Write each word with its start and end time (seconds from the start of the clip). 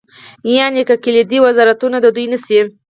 یعنې 0.55 0.81
که 0.89 0.95
کلیدي 1.03 1.37
وزارتونه 1.45 1.97
د 2.01 2.07
دوی 2.15 2.25
نه 2.33 2.37
شي. 2.45 2.59